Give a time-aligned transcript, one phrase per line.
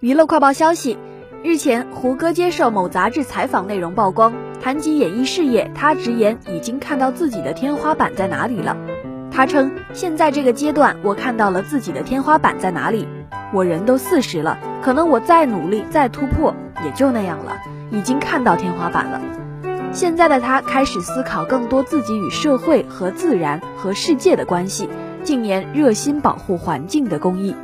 [0.00, 0.98] 娱乐快报消息：
[1.42, 4.34] 日前，胡歌接受某杂志采访，内容曝光。
[4.60, 8.76] 谈及演艺事业，他直言已经看到自己的天花板在哪里了。
[9.30, 13.08] 他称：“现在这个阶段，我看到了自己的天花板在哪里。
[13.54, 16.54] 我人都四十了，可能我再努力、再突破，
[16.84, 17.56] 也就那样了。
[17.90, 19.18] 已经看到天花板了。
[19.92, 24.90] 现在的他开始思考更多自己与社会和自然和世界的关系。
[25.22, 27.56] 近年热心保护环境的公益。”